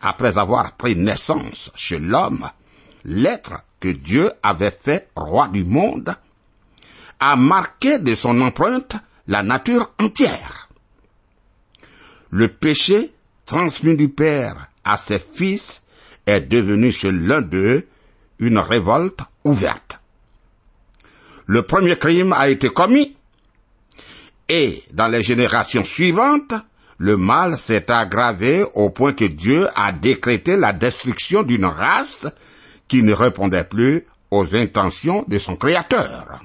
après 0.01 0.39
avoir 0.39 0.77
pris 0.77 0.97
naissance 0.97 1.71
chez 1.75 1.99
l'homme, 1.99 2.49
l'être 3.05 3.65
que 3.83 3.89
Dieu 3.89 4.31
avait 4.45 4.71
fait 4.71 5.09
roi 5.17 5.49
du 5.49 5.65
monde, 5.65 6.15
a 7.19 7.35
marqué 7.35 7.99
de 7.99 8.15
son 8.15 8.41
empreinte 8.41 8.95
la 9.27 9.43
nature 9.43 9.91
entière. 10.01 10.69
Le 12.31 12.47
péché 12.47 13.13
transmis 13.45 13.97
du 13.97 14.09
Père 14.09 14.69
à 14.85 14.97
ses 14.97 15.19
fils 15.19 15.83
est 16.27 16.43
devenu 16.43 16.93
chez 16.93 17.11
l'un 17.11 17.43
d'eux 17.43 17.89
une 18.39 18.59
révolte 18.59 19.21
ouverte. 19.43 19.99
Le 21.47 21.63
premier 21.63 21.99
crime 21.99 22.33
a 22.33 22.49
été 22.49 22.69
commis 22.69 23.17
et 24.49 24.81
dans 24.93 25.09
les 25.09 25.23
générations 25.23 25.85
suivantes, 25.85 26.55
le 26.99 27.17
mal 27.17 27.59
s'est 27.59 27.91
aggravé 27.91 28.65
au 28.75 28.91
point 28.91 29.13
que 29.13 29.25
Dieu 29.25 29.67
a 29.75 29.91
décrété 29.91 30.57
la 30.57 30.73
destruction 30.73 31.43
d'une 31.43 31.65
race 31.65 32.29
qui 32.93 33.03
ne 33.03 33.15
répondait 33.15 33.65
plus 33.65 34.05
aux 34.31 34.55
intentions 34.55 35.25
de 35.27 35.39
son 35.39 35.57
Créateur. 35.57 36.43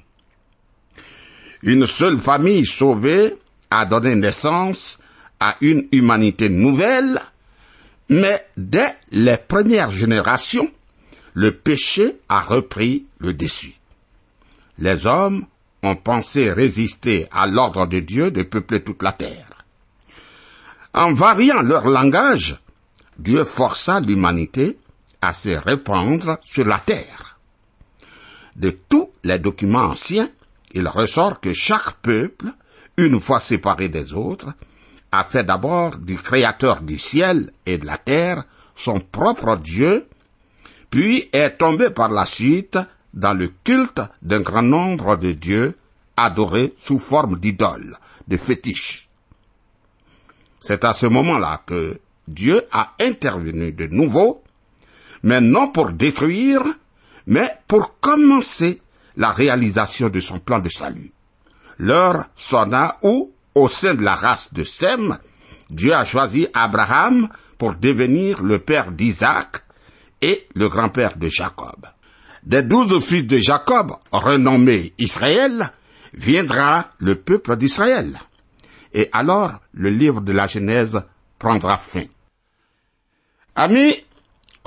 Une 1.61 1.85
seule 1.85 2.19
famille 2.19 2.65
sauvée 2.65 3.35
a 3.69 3.85
donné 3.85 4.15
naissance 4.15 4.97
à 5.41 5.57
une 5.59 5.89
humanité 5.91 6.47
nouvelle, 6.47 7.19
mais 8.07 8.47
dès 8.55 8.95
les 9.11 9.35
premières 9.35 9.91
générations, 9.91 10.71
le 11.33 11.51
péché 11.51 12.15
a 12.29 12.39
repris 12.39 13.05
le 13.19 13.33
dessus. 13.33 13.75
Les 14.77 15.05
hommes 15.05 15.47
ont 15.83 15.97
pensé 15.97 16.53
résister 16.53 17.27
à 17.33 17.45
l'ordre 17.45 17.87
de 17.87 17.99
Dieu 17.99 18.31
de 18.31 18.43
peupler 18.43 18.81
toute 18.81 19.03
la 19.03 19.11
terre. 19.11 19.65
En 20.93 21.13
variant 21.13 21.61
leur 21.61 21.89
langage, 21.89 22.57
Dieu 23.19 23.43
força 23.43 23.99
l'humanité 23.99 24.77
à 25.21 25.33
se 25.33 25.49
répandre 25.49 26.39
sur 26.43 26.65
la 26.65 26.79
terre. 26.79 27.39
De 28.55 28.71
tous 28.71 29.09
les 29.23 29.39
documents 29.39 29.89
anciens, 29.89 30.29
il 30.73 30.87
ressort 30.87 31.39
que 31.39 31.53
chaque 31.53 31.93
peuple, 32.01 32.47
une 32.97 33.19
fois 33.21 33.39
séparé 33.39 33.89
des 33.89 34.13
autres, 34.13 34.53
a 35.11 35.23
fait 35.23 35.43
d'abord 35.43 35.97
du 35.97 36.17
Créateur 36.17 36.81
du 36.81 36.99
ciel 36.99 37.51
et 37.65 37.77
de 37.77 37.85
la 37.85 37.97
terre 37.97 38.43
son 38.75 38.99
propre 38.99 39.57
Dieu, 39.57 40.07
puis 40.89 41.29
est 41.33 41.57
tombé 41.57 41.89
par 41.89 42.09
la 42.09 42.25
suite 42.25 42.77
dans 43.13 43.33
le 43.33 43.51
culte 43.63 44.01
d'un 44.21 44.41
grand 44.41 44.61
nombre 44.61 45.17
de 45.17 45.31
dieux 45.31 45.75
adorés 46.15 46.75
sous 46.79 46.99
forme 46.99 47.39
d'idoles, 47.39 47.97
de 48.27 48.37
fétiches. 48.37 49.09
C'est 50.59 50.83
à 50.83 50.93
ce 50.93 51.05
moment-là 51.07 51.61
que 51.65 51.99
Dieu 52.27 52.63
a 52.71 52.93
intervenu 52.99 53.71
de 53.71 53.87
nouveau, 53.87 54.43
mais 55.27 55.41
non 55.41 55.67
pour 55.67 55.91
détruire, 55.91 56.63
mais 57.25 57.51
pour 57.67 57.99
commencer 57.99 58.81
la 59.17 59.31
réalisation 59.31 60.07
de 60.07 60.21
son 60.21 60.39
plan 60.39 60.59
de 60.59 60.69
salut. 60.69 61.11
L'heure 61.79 62.23
sonna 62.33 62.97
où, 63.01 63.33
au 63.53 63.67
sein 63.67 63.93
de 63.95 64.03
la 64.03 64.15
race 64.15 64.53
de 64.53 64.63
Sem, 64.63 65.17
Dieu 65.69 65.93
a 65.93 66.05
choisi 66.05 66.47
Abraham 66.53 67.27
pour 67.57 67.75
devenir 67.75 68.41
le 68.41 68.59
père 68.59 68.93
d'Isaac 68.93 69.63
et 70.21 70.47
le 70.55 70.69
grand-père 70.69 71.17
de 71.17 71.27
Jacob. 71.27 71.85
Des 72.43 72.63
douze 72.63 73.03
fils 73.03 73.27
de 73.27 73.37
Jacob, 73.37 73.95
renommés 74.13 74.93
Israël, 74.97 75.73
viendra 76.13 76.89
le 76.99 77.15
peuple 77.15 77.57
d'Israël 77.57 78.17
et 78.93 79.09
alors 79.11 79.59
le 79.73 79.89
livre 79.89 80.21
de 80.21 80.31
la 80.31 80.47
Genèse 80.47 81.01
prendra 81.37 81.77
fin. 81.77 82.05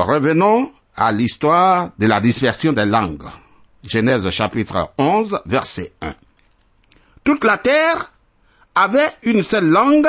Revenons 0.00 0.72
à 0.96 1.12
l'histoire 1.12 1.90
de 1.98 2.06
la 2.06 2.20
dispersion 2.20 2.72
des 2.72 2.86
langues. 2.86 3.28
Genèse 3.84 4.28
chapitre 4.30 4.92
11, 4.98 5.40
verset 5.46 5.92
1. 6.00 6.14
Toute 7.24 7.44
la 7.44 7.58
terre 7.58 8.12
avait 8.74 9.12
une 9.22 9.42
seule 9.42 9.68
langue 9.68 10.08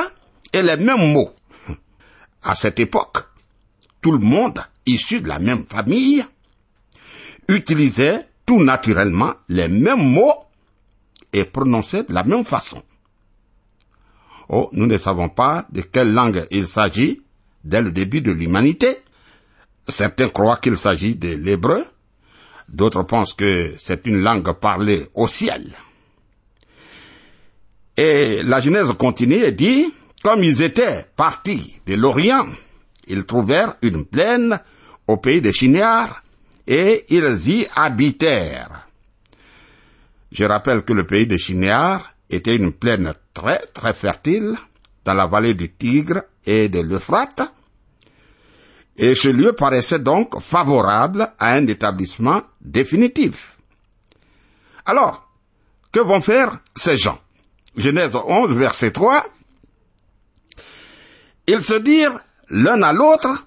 et 0.54 0.62
les 0.62 0.78
mêmes 0.78 1.14
mots. 1.14 1.34
À 2.44 2.56
cette 2.56 2.80
époque, 2.80 3.18
tout 4.02 4.12
le 4.12 4.20
monde, 4.20 4.60
issu 4.86 5.22
de 5.22 5.28
la 5.28 5.40
même 5.40 5.66
famille, 5.70 6.24
utilisait 7.48 8.28
tout 8.46 8.64
naturellement 8.64 9.34
les 9.50 9.68
mêmes 9.68 10.12
mots 10.12 10.46
et 11.34 11.46
prononçait 11.46 12.04
de 12.04 12.14
la 12.14 12.24
même 12.24 12.46
façon. 12.46 12.82
Oh, 14.50 14.70
nous 14.74 14.86
ne 14.86 14.98
savons 14.98 15.30
pas 15.30 15.66
de 15.72 15.82
quelle 15.82 16.14
langue 16.14 16.46
il 16.52 16.68
s'agit 16.68 17.22
dès 17.64 17.82
le 17.82 17.92
début 17.92 18.22
de 18.22 18.32
l'humanité. 18.32 18.98
Certains 19.88 20.30
croient 20.30 20.58
qu'il 20.58 20.78
s'agit 20.78 21.16
de 21.16 21.36
l'hébreu, 21.36 21.86
D'autres 22.72 23.04
pensent 23.04 23.34
que 23.34 23.74
c'est 23.78 24.08
une 24.08 24.22
langue 24.22 24.54
parlée 24.54 25.06
au 25.14 25.28
ciel. 25.28 25.72
Et 27.98 28.42
la 28.44 28.62
Genèse 28.62 28.94
continue 28.98 29.44
et 29.44 29.52
dit, 29.52 29.94
comme 30.24 30.44
ils 30.44 30.62
étaient 30.62 31.06
partis 31.16 31.82
de 31.86 31.96
l'Orient, 31.96 32.48
ils 33.08 33.26
trouvèrent 33.26 33.76
une 33.82 34.06
plaine 34.06 34.58
au 35.08 35.18
pays 35.18 35.42
des 35.42 35.52
Chinéars 35.52 36.24
et 36.66 37.06
ils 37.10 37.50
y 37.50 37.68
habitèrent. 37.76 38.88
Je 40.32 40.46
rappelle 40.46 40.84
que 40.84 40.94
le 40.94 41.04
pays 41.04 41.28
des 41.28 41.38
Chinéars 41.38 42.14
était 42.30 42.56
une 42.56 42.72
plaine 42.72 43.14
très 43.34 43.60
très 43.74 43.94
fertile 43.94 44.56
dans 45.04 45.14
la 45.14 45.28
vallée 45.28 45.56
du 45.56 45.74
Tigre 45.74 46.24
et 46.46 46.70
de 46.70 46.80
l'Euphrate, 46.80 47.54
et 48.98 49.16
ce 49.16 49.30
lieu 49.30 49.54
paraissait 49.54 50.00
donc 50.00 50.40
favorable 50.42 51.34
à 51.40 51.54
un 51.54 51.68
établissement 51.68 52.42
définitif. 52.60 53.58
Alors, 54.86 55.28
que 55.92 56.00
vont 56.00 56.22
faire 56.22 56.60
ces 56.76 56.98
gens? 56.98 57.20
Genèse 57.78 58.16
11, 58.16 58.54
verset 58.54 58.92
3. 58.92 59.26
Ils 61.48 61.62
se 61.62 61.76
dirent 61.76 62.20
l'un 62.50 62.82
à 62.82 62.94
l'autre, 62.94 63.46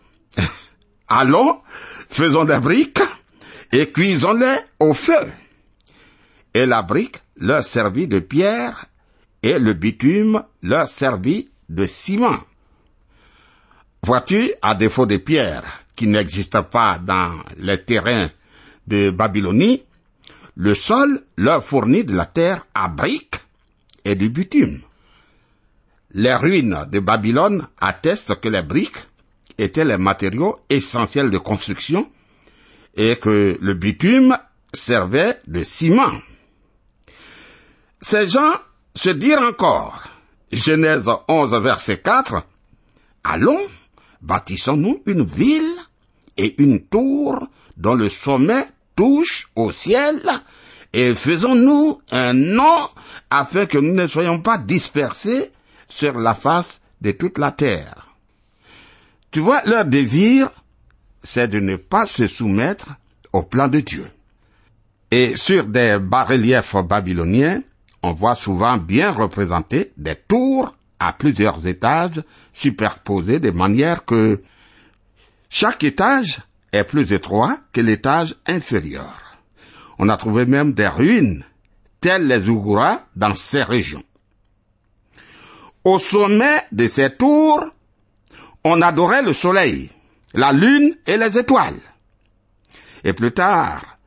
allons, 1.09 1.61
faisons 2.09 2.45
des 2.45 2.59
briques 2.59 3.03
et 3.73 3.91
cuisons-les 3.91 4.57
au 4.81 4.95
feu. 4.95 5.31
Et 6.55 6.67
la 6.67 6.83
brique 6.83 7.19
leur 7.37 7.65
servit 7.65 8.09
de 8.09 8.19
pierre 8.19 8.87
et 9.43 9.59
le 9.59 9.73
bitume 9.73 10.43
leur 10.63 10.89
servit 10.89 11.51
de 11.69 11.87
ciment. 11.87 12.39
Vois-tu, 14.05 14.53
à 14.61 14.75
défaut 14.75 15.07
des 15.07 15.19
pierres 15.19 15.65
qui 15.97 16.07
n'existent 16.07 16.63
pas 16.63 16.99
dans 16.99 17.41
les 17.57 17.83
terrains 17.83 18.29
de 18.87 19.09
Babylonie, 19.09 19.83
le 20.57 20.75
sol 20.75 21.23
leur 21.39 21.65
fournit 21.65 22.05
de 22.05 22.15
la 22.15 22.27
terre 22.27 22.67
à 22.75 22.89
briques 22.89 23.37
et 24.05 24.15
du 24.15 24.29
bitume. 24.29 24.83
Les 26.11 26.35
ruines 26.35 26.85
de 26.93 27.01
Babylone 27.01 27.67
attestent 27.81 28.39
que 28.43 28.51
les 28.51 28.61
briques 28.61 29.07
étaient 29.57 29.87
les 29.87 29.97
matériaux 29.97 30.61
essentiels 30.69 31.31
de 31.31 31.39
construction 31.39 32.07
et 32.97 33.17
que 33.17 33.57
le 33.59 33.73
bitume 33.73 34.37
servait 34.75 35.41
de 35.47 35.65
ciment. 35.65 36.21
Ces 38.03 38.29
gens 38.29 38.53
se 38.95 39.09
dirent 39.09 39.41
encore, 39.41 40.03
Genèse 40.53 41.09
11 41.27 41.55
verset 41.63 42.01
4, 42.01 42.45
Allons, 43.25 43.63
bâtissons-nous 44.25 45.03
une 45.07 45.25
ville 45.25 45.75
et 46.37 46.55
une 46.59 46.85
tour 46.87 47.47
dont 47.77 47.95
le 47.95 48.09
sommet 48.09 48.67
touche 48.97 49.49
au 49.55 49.71
ciel, 49.71 50.21
et 50.93 51.15
faisons-nous 51.15 52.01
un 52.11 52.33
nom 52.33 52.89
afin 53.31 53.67
que 53.67 53.79
nous 53.79 53.95
ne 53.95 54.07
soyons 54.07 54.41
pas 54.41 54.59
dispersés 54.59 55.51
sur 55.89 56.19
la 56.19 56.35
face 56.35 56.81
de 57.01 57.11
toute 57.11 57.39
la 57.39 57.53
terre. 57.53 58.17
Tu 59.31 59.41
vois, 59.41 59.63
leur 59.67 59.85
désir, 59.85 60.51
c'est 61.23 61.49
de 61.49 61.59
ne 61.59 61.77
pas 61.77 62.07
se 62.07 62.27
soumettre 62.27 62.95
au 63.33 63.43
plan 63.43 63.69
de 63.69 63.81
Dieu. 63.81 64.07
Et 65.11 65.37
sur 65.37 65.67
des 65.67 65.99
bas-reliefs 66.01 66.77
babyloniens, 66.77 67.63
on 68.03 68.13
voit 68.13 68.37
souvent 68.37 68.77
bien 68.77 69.11
représenter 69.11 69.93
des 69.97 70.15
tours 70.15 70.75
à 70.99 71.13
plusieurs 71.13 71.67
étages 71.67 72.23
superposés 72.53 73.41
de 73.41 73.51
manière 73.51 74.05
que 74.05 74.43
chaque 75.51 75.85
étage 75.85 76.41
est 76.73 76.85
plus 76.85 77.13
étroit 77.13 77.59
que 77.73 77.81
l'étage 77.81 78.35
inférieur. 78.47 79.39
On 79.99 80.09
a 80.09 80.17
trouvé 80.17 80.47
même 80.47 80.73
des 80.73 80.89
ruines, 80.89 81.45
telles 82.01 82.27
les 82.27 82.49
Ouguras, 82.49 83.03
dans 83.15 83.35
ces 83.35 83.63
régions. 83.63 84.05
Au 85.85 85.99
sommet 85.99 86.63
de 86.73 86.89
ces 86.89 87.15
tours, 87.15 87.65
on 88.65 88.81
adorait 88.83 89.23
le 89.23 89.33
soleil, 89.33 89.91
la 90.33 90.53
lune 90.53 90.97
et 91.07 91.17
les 91.17 91.39
étoiles. 91.39 91.81
Et 93.05 93.13
plus 93.13 93.33
tard, 93.33 93.99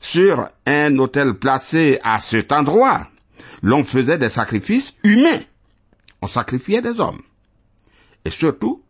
sur 0.00 0.48
un 0.64 0.96
autel 0.98 1.34
placé 1.34 2.00
à 2.02 2.20
cet 2.20 2.52
endroit, 2.52 3.08
l'on 3.62 3.84
faisait 3.84 4.18
des 4.18 4.30
sacrifices 4.30 4.94
humains. 5.04 5.42
On 6.22 6.26
sacrifiait 6.26 6.82
des 6.82 7.00
hommes. 7.00 7.22
Et 8.24 8.30
surtout, 8.30 8.82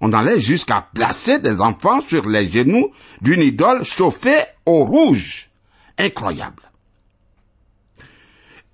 on 0.00 0.12
allait 0.12 0.40
jusqu'à 0.40 0.88
placer 0.92 1.38
des 1.38 1.60
enfants 1.60 2.00
sur 2.00 2.28
les 2.28 2.48
genoux 2.48 2.90
d'une 3.20 3.40
idole 3.40 3.84
chauffée 3.84 4.42
au 4.66 4.84
rouge. 4.84 5.48
Incroyable. 5.96 6.62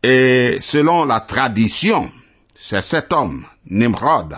Et 0.03 0.59
selon 0.61 1.05
la 1.05 1.21
tradition, 1.21 2.11
c'est 2.55 2.83
cet 2.83 3.13
homme, 3.13 3.45
Nimrod, 3.67 4.37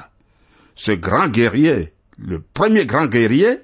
ce 0.75 0.93
grand 0.93 1.29
guerrier, 1.29 1.93
le 2.19 2.41
premier 2.41 2.87
grand 2.87 3.07
guerrier, 3.07 3.61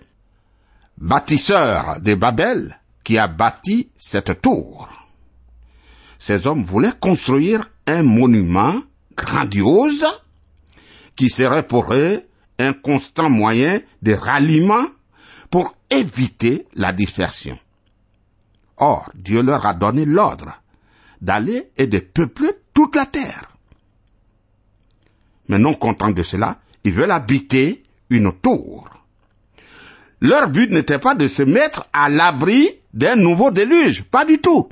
bâtisseur 0.99 2.01
de 2.01 2.14
Babel, 2.14 2.79
qui 3.03 3.19
a 3.19 3.29
bâti 3.29 3.90
cette 3.97 4.40
tour. 4.40 4.88
Ces 6.19 6.47
hommes 6.47 6.64
voulaient 6.64 6.92
construire 7.01 7.71
un 7.87 8.03
monument 8.03 8.83
grandiose 9.17 10.07
qui 11.17 11.31
serait 11.31 11.67
pour 11.67 11.93
eux 11.95 12.23
un 12.59 12.73
constant 12.73 13.31
moyen 13.31 13.81
de 14.03 14.13
ralliement 14.13 14.87
pour 15.51 15.75
éviter 15.91 16.67
la 16.75 16.93
dispersion. 16.93 17.59
Or, 18.77 19.11
Dieu 19.15 19.43
leur 19.43 19.65
a 19.65 19.75
donné 19.75 20.05
l'ordre 20.05 20.61
d'aller 21.21 21.71
et 21.77 21.87
de 21.87 21.99
peupler 21.99 22.51
toute 22.75 22.95
la 22.95 23.07
terre. 23.07 23.51
Mais 25.49 25.59
non 25.59 25.75
content 25.75 26.11
de 26.11 26.23
cela, 26.23 26.59
ils 26.85 26.93
veulent 26.93 27.11
habiter 27.11 27.85
une 28.11 28.33
tour. 28.33 28.89
Leur 30.21 30.49
but 30.49 30.71
n'était 30.71 30.99
pas 30.99 31.15
de 31.15 31.29
se 31.29 31.43
mettre 31.43 31.87
à 31.93 32.09
l'abri 32.09 32.71
d'un 32.93 33.17
nouveau 33.17 33.51
déluge, 33.51 34.03
pas 34.05 34.25
du 34.25 34.41
tout, 34.41 34.69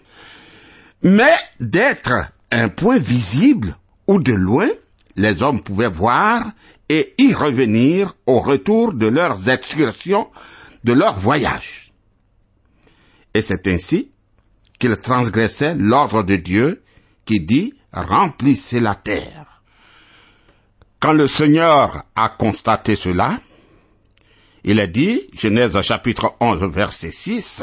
mais 1.02 1.34
d'être 1.60 2.32
un 2.50 2.68
point 2.68 2.98
visible 2.98 3.76
où 4.06 4.20
de 4.20 4.32
loin 4.32 4.68
les 5.16 5.42
hommes 5.42 5.62
pouvaient 5.62 5.88
voir 5.88 6.52
et 6.88 7.14
y 7.18 7.32
revenir 7.32 8.16
au 8.26 8.40
retour 8.40 8.92
de 8.92 9.06
leurs 9.06 9.48
excursions, 9.48 10.28
de 10.84 10.92
leur 10.92 11.18
voyage. 11.18 11.92
Et 13.32 13.42
c'est 13.42 13.66
ainsi 13.68 14.10
qu'ils 14.78 14.96
transgressaient 14.96 15.74
l'ordre 15.74 16.22
de 16.22 16.36
Dieu 16.36 16.82
qui 17.24 17.40
dit 17.40 17.74
remplissez 17.92 18.80
la 18.80 18.94
terre. 18.94 19.62
Quand 21.00 21.12
le 21.12 21.26
Seigneur 21.26 22.04
a 22.16 22.28
constaté 22.28 22.96
cela, 22.96 23.40
il 24.64 24.80
a 24.80 24.86
dit, 24.86 25.22
Genèse 25.34 25.80
chapitre 25.82 26.34
11 26.40 26.62
verset 26.70 27.12
6, 27.12 27.62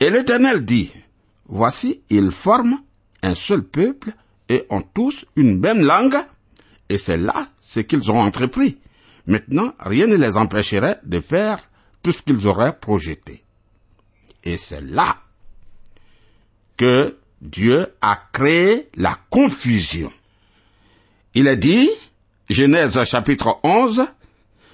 et 0.00 0.10
l'Éternel 0.10 0.64
dit, 0.64 0.92
voici, 1.46 2.02
ils 2.10 2.32
forment 2.32 2.80
un 3.22 3.34
seul 3.34 3.62
peuple 3.62 4.12
et 4.48 4.66
ont 4.70 4.82
tous 4.82 5.24
une 5.36 5.58
même 5.58 5.84
langue, 5.84 6.16
et 6.88 6.98
c'est 6.98 7.16
là 7.16 7.48
ce 7.60 7.80
qu'ils 7.80 8.10
ont 8.10 8.20
entrepris. 8.20 8.78
Maintenant, 9.26 9.72
rien 9.80 10.06
ne 10.06 10.14
les 10.14 10.36
empêcherait 10.36 11.00
de 11.04 11.20
faire 11.20 11.58
tout 12.02 12.12
ce 12.12 12.22
qu'ils 12.22 12.46
auraient 12.46 12.78
projeté. 12.78 13.42
Et 14.44 14.56
c'est 14.56 14.82
là 14.82 15.16
que 16.76 17.16
Dieu 17.40 17.92
a 18.00 18.18
créé 18.32 18.88
la 18.94 19.18
confusion. 19.30 20.12
Il 21.34 21.48
a 21.48 21.56
dit, 21.56 21.90
Genèse 22.48 23.02
chapitre 23.04 23.58
11, 23.64 24.06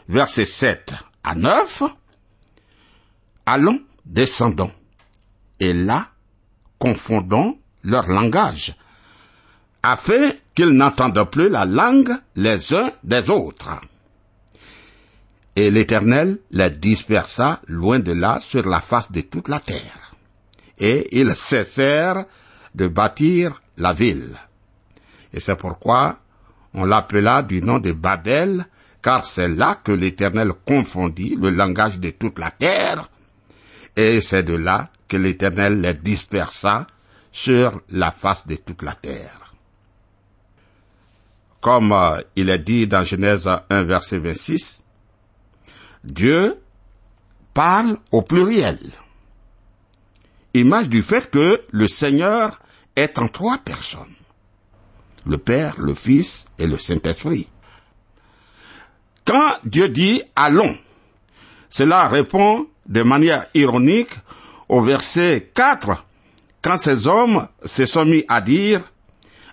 versets 0.09 0.45
7 0.45 0.93
à 1.25 1.35
9, 1.35 1.85
Allons, 3.47 3.81
descendons, 4.05 4.71
et 5.59 5.73
là, 5.73 6.11
confondons 6.79 7.59
leur 7.83 8.09
langage, 8.09 8.75
afin 9.83 10.33
qu'ils 10.55 10.71
n'entendent 10.71 11.31
plus 11.31 11.49
la 11.49 11.65
langue 11.65 12.13
les 12.37 12.75
uns 12.75 12.91
des 13.03 13.31
autres. 13.31 13.81
Et 15.57 15.71
l'Éternel 15.71 16.39
les 16.51 16.71
dispersa 16.71 17.61
loin 17.67 17.99
de 17.99 18.13
là 18.13 18.41
sur 18.41 18.67
la 18.69 18.81
face 18.81 19.13
de 19.13 19.21
toute 19.23 19.49
la 19.49 19.61
terre. 19.61 20.15
Et 20.79 21.19
ils 21.19 21.37
cessèrent 21.37 22.25
de 22.75 22.89
bâtir 22.89 23.61
la 23.77 23.93
ville. 23.93 24.35
Et 25.33 25.41
c'est 25.41 25.57
pourquoi 25.57 26.19
on 26.75 26.85
l'appela 26.85 27.43
du 27.43 27.61
nom 27.61 27.79
de 27.79 27.93
Babel, 27.93 28.67
car 29.03 29.27
c'est 29.27 29.49
là 29.49 29.79
que 29.83 29.93
l'Éternel 29.93 30.53
confondit 30.67 31.37
le 31.37 31.51
langage 31.51 31.99
de 31.99 32.11
toute 32.11 32.39
la 32.39 32.51
terre, 32.51 33.11
et 33.97 34.21
c'est 34.21 34.43
de 34.43 34.55
là 34.55 34.89
que 35.09 35.17
l'Éternel 35.19 35.81
les 35.81 35.95
dispersa 35.95 36.87
sur 37.31 37.81
la 37.91 38.11
face 38.11 38.47
de 38.47 38.57
toute 38.57 38.83
la 38.83 38.95
terre. 38.95 39.42
Comme 41.63 41.93
euh, 41.93 42.21
il 42.35 42.51
est 42.51 42.59
dit 42.59 42.89
dans 42.89 43.05
Genèse 43.05 43.49
1 43.71 43.85
verset 43.85 44.19
26, 44.19 44.83
Dieu 46.03 46.61
parle 47.55 47.97
au 48.11 48.21
pluriel. 48.21 48.79
image 50.55 50.89
du 50.89 51.03
fait 51.03 51.31
que 51.31 51.63
le 51.71 51.87
Seigneur 51.87 52.61
est 52.97 53.17
en 53.19 53.29
trois 53.29 53.59
personnes. 53.59 54.15
Le 55.25 55.39
Père, 55.39 55.77
le 55.79 55.95
Fils 55.95 56.47
et 56.59 56.67
le 56.67 56.79
Saint-Esprit. 56.79 57.47
Quand 59.25 59.55
Dieu 59.65 59.89
dit 59.89 60.21
allons, 60.35 60.77
cela 61.71 62.09
répond 62.09 62.67
de 62.87 63.05
manière 63.05 63.47
ironique 63.55 64.11
au 64.69 64.83
verset 64.83 65.53
4, 65.55 66.05
quand 66.61 66.77
ces 66.77 67.07
hommes 67.07 67.47
se 67.65 67.87
sont 67.87 68.05
mis 68.05 68.25
à 68.27 68.41
dire, 68.41 68.92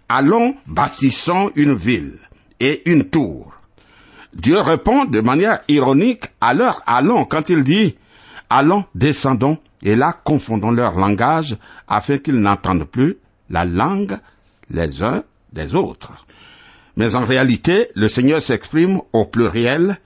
allons, 0.10 0.56
bâtissons 0.66 1.52
une 1.56 1.74
ville 1.74 2.18
et 2.60 2.90
une 2.90 3.10
tour. 3.10 3.54
Dieu 4.34 4.60
répond 4.60 5.06
de 5.06 5.22
manière 5.22 5.62
ironique 5.68 6.26
à 6.42 6.54
leur 6.54 6.82
allons 6.86 7.26
quand 7.26 7.50
il 7.50 7.64
dit, 7.64 7.96
allons, 8.50 8.86
descendons, 8.96 9.58
et 9.82 9.96
là 9.96 10.14
confondons 10.24 10.72
leur 10.72 11.00
langage 11.00 11.56
afin 11.88 12.18
qu'ils 12.18 12.40
n'entendent 12.40 12.86
plus 12.86 13.18
la 13.50 13.66
langue 13.66 14.18
les 14.70 15.02
uns 15.02 15.24
des 15.54 15.74
autres. 15.74 16.26
Mais 16.98 17.16
en 17.16 17.24
réalité, 17.24 17.90
le 17.96 18.08
Seigneur 18.08 18.44
s'exprime 18.44 19.02
au 19.14 19.26
pluriel 19.26 19.98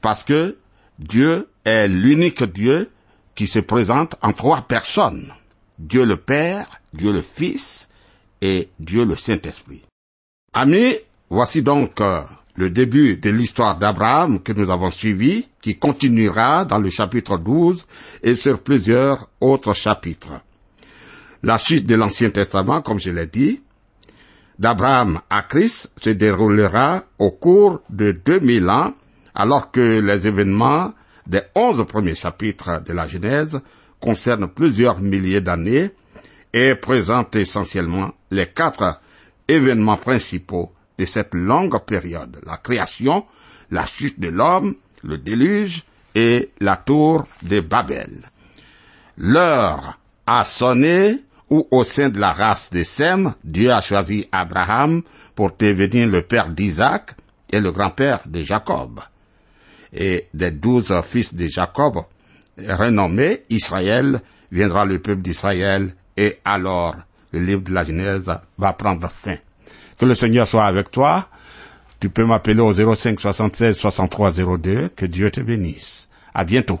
parce 0.00 0.22
que 0.22 0.58
Dieu 0.98 1.48
est 1.64 1.88
l'unique 1.88 2.44
Dieu 2.44 2.90
qui 3.34 3.46
se 3.46 3.58
présente 3.58 4.16
en 4.20 4.32
trois 4.32 4.62
personnes. 4.62 5.32
Dieu 5.78 6.04
le 6.04 6.16
Père, 6.16 6.66
Dieu 6.92 7.12
le 7.12 7.22
Fils 7.22 7.88
et 8.42 8.68
Dieu 8.78 9.04
le 9.06 9.16
Saint-Esprit. 9.16 9.82
Amis, 10.52 10.96
voici 11.30 11.62
donc 11.62 12.00
euh, 12.00 12.20
le 12.56 12.68
début 12.68 13.16
de 13.16 13.30
l'histoire 13.30 13.78
d'Abraham 13.78 14.42
que 14.42 14.52
nous 14.52 14.68
avons 14.70 14.90
suivi, 14.90 15.46
qui 15.62 15.78
continuera 15.78 16.64
dans 16.66 16.78
le 16.78 16.90
chapitre 16.90 17.38
12 17.38 17.86
et 18.22 18.34
sur 18.34 18.60
plusieurs 18.60 19.30
autres 19.40 19.72
chapitres. 19.72 20.42
La 21.44 21.58
suite 21.58 21.86
de 21.86 21.94
l'Ancien 21.94 22.30
Testament, 22.30 22.82
comme 22.82 23.00
je 23.00 23.10
l'ai 23.10 23.26
dit, 23.28 23.62
d'Abraham 24.58 25.20
à 25.30 25.42
Christ 25.42 25.92
se 26.00 26.10
déroulera 26.10 27.04
au 27.18 27.30
cours 27.30 27.80
de 27.90 28.12
2000 28.12 28.68
ans, 28.68 28.92
alors 29.34 29.70
que 29.70 30.00
les 30.00 30.26
événements 30.26 30.92
des 31.26 31.40
onze 31.54 31.86
premiers 31.86 32.16
chapitres 32.16 32.82
de 32.84 32.92
la 32.92 33.06
Genèse 33.06 33.60
concernent 34.00 34.48
plusieurs 34.48 35.00
milliers 35.00 35.40
d'années 35.40 35.92
et 36.52 36.74
présentent 36.74 37.36
essentiellement 37.36 38.12
les 38.30 38.46
quatre 38.46 39.00
événements 39.48 39.96
principaux 39.96 40.72
de 40.98 41.04
cette 41.04 41.34
longue 41.34 41.78
période, 41.84 42.40
la 42.44 42.58
création, 42.58 43.24
la 43.70 43.86
chute 43.86 44.20
de 44.20 44.28
l'homme, 44.28 44.74
le 45.02 45.18
déluge 45.18 45.82
et 46.14 46.50
la 46.60 46.76
tour 46.76 47.24
de 47.42 47.60
Babel. 47.60 48.20
L'heure 49.16 49.98
a 50.26 50.44
sonné 50.44 51.22
où 51.50 51.66
au 51.70 51.84
sein 51.84 52.08
de 52.08 52.18
la 52.18 52.32
race 52.32 52.70
de 52.70 52.82
Sem, 52.82 53.34
Dieu 53.44 53.70
a 53.70 53.82
choisi 53.82 54.26
Abraham 54.32 55.02
pour 55.34 55.52
devenir 55.58 56.08
le 56.08 56.22
père 56.22 56.48
d'Isaac 56.48 57.14
et 57.50 57.60
le 57.60 57.72
grand-père 57.72 58.20
de 58.26 58.40
Jacob. 58.42 59.00
Et 59.92 60.28
des 60.32 60.50
douze 60.50 60.94
fils 61.02 61.34
de 61.34 61.48
Jacob, 61.48 62.04
renommés 62.56 63.42
Israël, 63.50 64.20
viendra 64.50 64.86
le 64.86 64.98
peuple 64.98 65.20
d'Israël 65.20 65.94
et 66.16 66.38
alors 66.44 66.96
le 67.32 67.40
livre 67.40 67.62
de 67.62 67.72
la 67.72 67.84
Genèse 67.84 68.30
va 68.58 68.72
prendre 68.72 69.08
fin. 69.08 69.36
Que 69.98 70.04
le 70.04 70.14
Seigneur 70.14 70.46
soit 70.46 70.64
avec 70.64 70.90
toi. 70.90 71.28
Tu 72.00 72.10
peux 72.10 72.26
m'appeler 72.26 72.60
au 72.60 72.72
05 72.72 73.20
76 73.20 73.76
63 73.76 74.32
02. 74.58 74.88
Que 74.88 75.06
Dieu 75.06 75.30
te 75.30 75.40
bénisse. 75.40 76.08
À 76.34 76.44
bientôt. 76.44 76.80